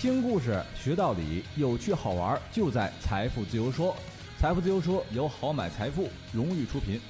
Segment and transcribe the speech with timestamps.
[0.00, 3.94] 听故事学道理，有趣好玩就在财富自由说。
[4.36, 7.00] 财富自由说由好买财富荣誉出品。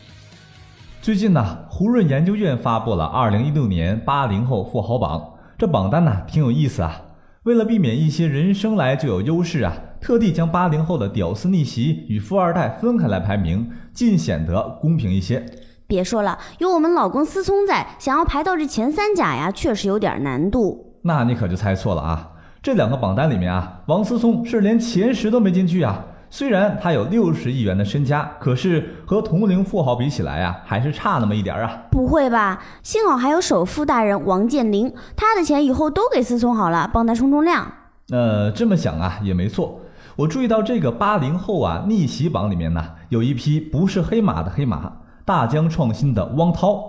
[1.01, 7.01] 最近呢，胡润研究院发布了二零一六年八零后富豪榜，这榜单呢挺有意思啊。
[7.45, 15.45] 为了避免一些人生来就有优势啊，特地将八零后的屌丝逆袭与富二代分开来排名，尽显得公平一些。
[15.93, 20.97] 别说了，有我们老公思聪在，想要排到这前三甲呀，确实有点难度。
[21.03, 22.31] 那你可就猜错了啊！
[22.63, 26.03] 这两个榜单里面啊，王思聪是连前十都没进去啊。
[26.31, 31.83] 虽然他有六十亿元的身家，可是和同龄富豪比起来啊，还是差那么一点啊。
[31.91, 32.63] 不会吧？
[32.83, 37.71] 幸好还有首富大人王健林，他的钱以后都给思聪好了，帮他冲冲量。
[38.11, 39.79] 呃，这么想啊，也没错。
[40.17, 44.91] 我注意到这个八零后啊逆袭榜里面呢，有一匹不是黑马的黑马，
[45.25, 46.83] 大疆创新的汪涛，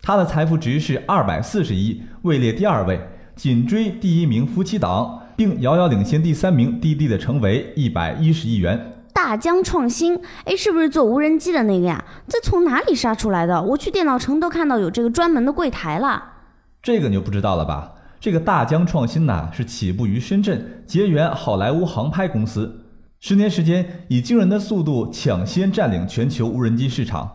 [0.00, 3.00] 他的财富值是二百四十亿，位列第二位，
[3.34, 5.20] 紧追第一名夫妻档。
[5.36, 8.92] 并遥遥领先第三名滴滴的成为一百一十亿元。
[9.12, 12.04] 大疆创新，哎，是不是做无人机的那个呀？
[12.28, 13.60] 这从哪里杀出来的？
[13.60, 16.22] 我去电脑城都看到有这个专门的柜台了。
[16.80, 17.94] 这个你就不知道了吧？
[18.20, 22.84] 这个大疆创新呢，是起步于深圳，结缘好莱坞航拍公司，
[23.18, 27.28] 十年时间以惊人的速度抢先占领全球无人机市场。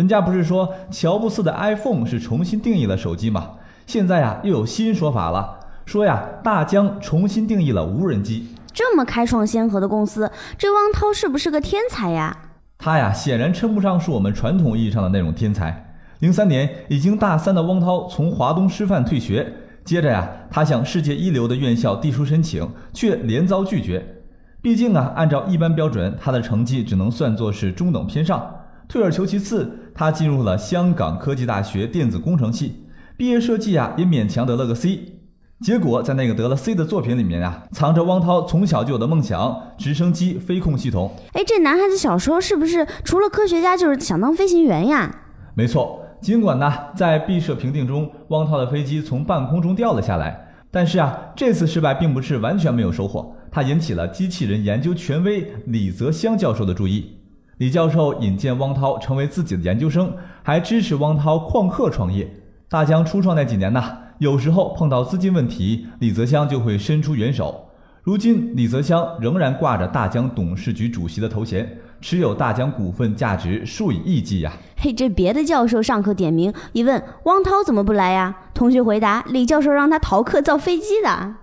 [0.00, 3.50] 人家不是说乔布斯的 iPhone 是重新定义了手机吗？
[3.84, 5.60] 现在呀，又有新说法了。
[5.84, 8.48] 说呀，大疆重新定义了无人机。
[8.72, 12.34] 这么开创先河的公司，这汪涛是不是个天才呀？
[12.78, 15.94] 他呀，显然称不上是我们传统意义上的那种天才。
[16.20, 19.52] 零三年，已经大三的汪涛从华东师范退学，
[19.84, 24.22] 接着呀，他向世界一流的院校递出申请，却连遭拒绝。
[24.62, 28.56] 毕竟啊，按照一般标准，他的成绩只能算作是中等偏上。
[28.90, 35.20] 退而求其次，他进入了香港科技大学电子工程系，毕业设计啊，也勉强得了个 C。
[35.60, 41.14] 结果在那个得了 C 的作品里面啊，藏着汪涛从小就有的梦想——直升机飞控系统。
[41.34, 45.20] 哎，这男孩子小时候是不是除了科学家就是想当飞行员呀？
[45.54, 57.19] 没错，尽管呢在毕设评定中，汪涛的飞机从半空中掉了下来，但是啊这次失败并不是完全没有收获，他引起了机器人研究权威李泽湘教授的注意。
[57.60, 60.10] 李教授引荐汪涛成为自己的研究生，
[60.42, 62.26] 还支持汪涛旷课创业。
[62.70, 63.98] 大疆初创那几年呢？
[64.16, 67.68] 有时候碰到资金问题，李泽湘就会伸出援手。
[68.02, 74.50] 如今，李泽湘仍然挂着大疆董事局主席的头衔，持有大疆股份价值数以亿计呀。
[74.78, 78.34] 嘿，这别的教授上课点名，一问汪涛怎么不来呀？
[78.54, 81.34] 同学回答：李教授让他逃课造飞机的。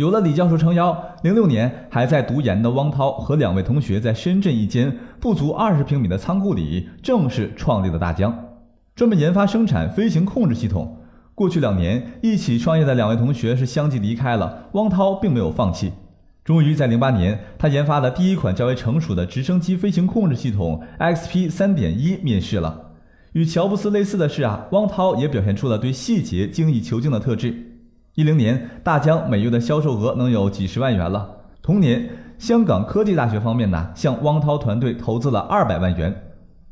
[0.00, 8.34] 有了李教授撑腰，零六年还在读研的汪涛和两位同学在深圳一间不足二十平米的仓库里，正式创立了大疆，
[8.96, 10.96] 专门研发生产飞行控制系统。
[11.34, 15.92] 过去两年，一起创业的两位同学是相继离开了，汪涛并没有放弃。
[16.42, 22.92] 终于在零八年，他研发的第一款较为成熟的直升机飞行控制系统 XP 三点一面世了。
[23.34, 27.69] 与乔布斯类似的是啊，汪涛也表现出了对细节精益求精的特质。
[28.16, 31.30] 一零年，大疆每月的销售额能有几十万元了。
[31.62, 36.14] 同年，香港科技大学方面呢，向汪涛团队投资了二百万元。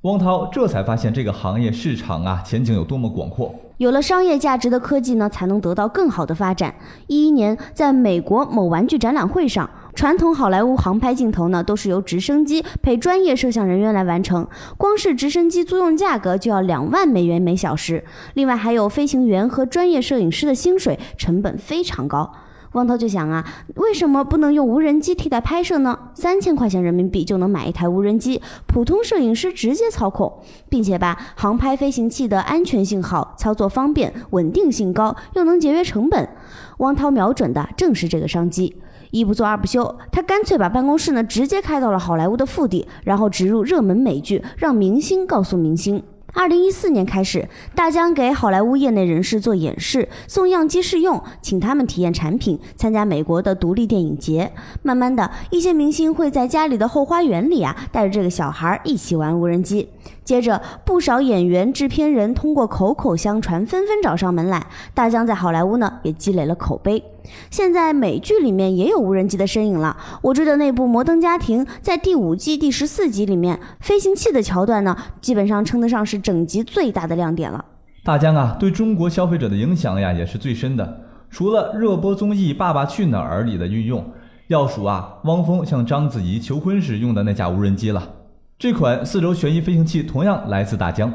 [0.02, 3.54] 汪涛这才发现这个行业市场啊，前景有多么广阔。
[3.78, 6.74] 有了商业价值的科技呢，才能得到更好的发展。
[7.06, 18.04] 一一年，在美国某玩具展览会上，传统好莱坞航拍镜头呢，都是由直升机配专业摄像人员来完成，光是直升机租用价格就要两万美元每小时，
[18.34, 22.32] 另外还有飞行员和专业摄影师的薪水，成本非常高。
[22.74, 23.44] 汪涛就想啊，
[23.74, 25.98] 为什么不能用无人机替代拍摄呢？
[26.14, 30.32] 三千块钱人民币就能买一台无人机，普通摄影师直接操控，
[30.68, 36.28] 并且吧，航拍飞行器的安全性好，操作方便，稳定性高，又能节约成本。
[36.76, 38.76] 汪涛瞄准的正是这个商机，
[39.10, 46.02] 一不做二不休，他干脆把办公室呢直接开到了好莱坞的腹地，然后植入热门美剧，让明星告诉明星。
[46.34, 54.52] 二零一四年开始，大疆给好莱坞业内人士做演示，送样机试用，请他们体验产品，参加美国的独立电影节。
[54.82, 59.88] 慢慢的，一些明星会在家里的后花园里啊，带着这个小孩一起玩无人机。
[60.22, 64.66] 接着，不少演员、制片人通过口口相传，纷纷找上门来。
[64.92, 67.02] 大疆在好莱坞呢，也积累了口碑。
[67.50, 69.96] 现在美剧里面也有无人机的身影了。
[70.22, 77.64] 我追的那部《摩登家庭》在第五季第十四集里面，飞行器的桥段呢，基本上称得上是整集最大的亮点了。
[78.04, 81.00] 大疆啊，对中国消费者的影响呀，也是最深的。
[81.30, 84.02] 除了热播综艺《爸爸去哪儿》里的运用，
[84.46, 88.14] 要数啊，汪峰向章子怡求婚时用的那架无人机了。
[88.58, 91.12] 这款四轴旋翼飞行器同样来自大疆。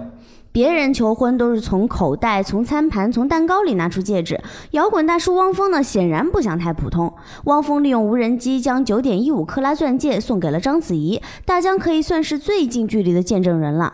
[0.54, 4.40] 别人求婚都是从口袋、从餐盘、从蛋糕里拿出戒指，
[4.72, 7.12] 摇滚大叔汪峰呢，显然不想太普通。
[7.46, 13.92] 汪峰利用无人机将九点一五克拉钻戒送给了章子怡，大疆可以算是最近距离的见证人了。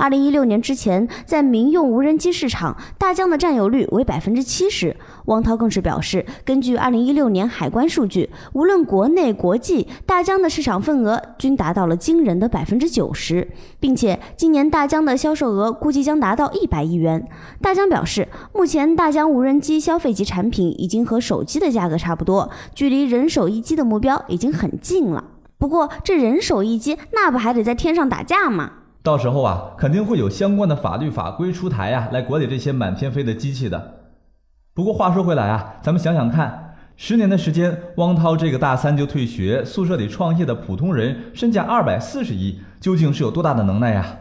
[0.00, 4.96] 二零一六年之前，在民用无人机市场，大疆的占有率为百分之七十。
[5.26, 13.46] 汪涛更是表示，根据二零一六年海关数据，无论国内国际，大疆的市场份额均达到了惊人的百分之九十，
[13.78, 17.28] 并且今年大疆的销售额估计将达到一百亿元。
[17.60, 25.24] 大疆表示，目前大疆无人机消费级产品已经和手机的价格差不多，距离人手一机的目标已经很近了。
[25.58, 28.72] 不过，这人手一机，那不还得在天上打架吗？
[29.02, 33.94] 到时候啊，肯定会有相关的法律法规出台呀，来管理这些满天飞的机器的。
[34.74, 44.16] 不过话说回来啊，咱们想想看，十年的时间，汪涛这个大三就退学，宿舍里创业的普通人，身价二百四十亿，究竟是有多大的能耐呀？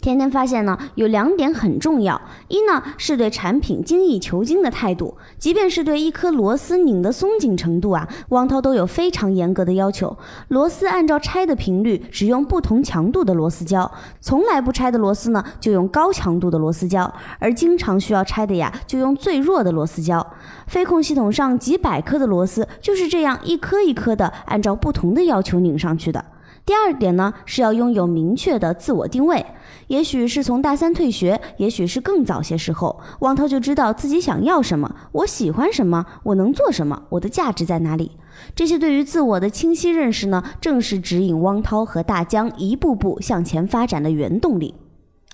[0.00, 2.18] 天天发现呢，有两点很重要。
[2.48, 10.16] 一呢，是对产品精益求精的态度，即便是对一颗螺丝拧的松紧程度啊，汪涛都有非常严格的要求。
[10.48, 13.90] 螺丝按照拆的频率，只用不同强度的螺丝胶；
[14.22, 17.04] 从来不拆的螺丝呢，就用高强度的螺丝胶；
[17.38, 20.26] 而经常需要拆的呀，就用最弱的螺丝胶。
[20.66, 26.24] 飞控系统上几百颗的螺丝，就是这样一颗一颗的按照不同的要求拧上去的。
[26.64, 29.44] 第二点呢，是要拥有明确的自我定位。
[29.88, 38.12] 也许是从大三退学，也许是更早些时候，汪涛就知道自己想要什么，我喜欢什么，我能做什么，我的价值在哪里。
[38.54, 44.74] 这些对于自我的清晰认识呢，正是指引汪涛和大江一步步向前发展的原动力。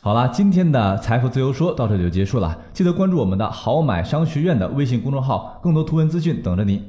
[0.01, 6.83] 好了，今天的财富自由说到这就结束了，记得关注我们的好买商学院的微信公众号，更多图文资讯等着您。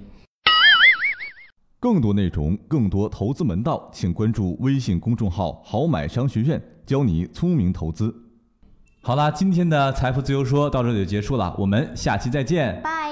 [1.80, 8.14] 更多内容，更多投资门道，请关注微信公众号“好买商学院”，教你聪明投资。
[9.02, 12.82] 好啦，今天的财富自由说到这里就结束了，我们下期再见。
[12.84, 13.07] 拜。